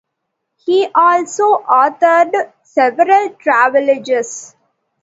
He 0.65 0.87
also 0.95 1.57
authored 1.57 2.51
several 2.63 3.35
travelogues. 3.35 4.55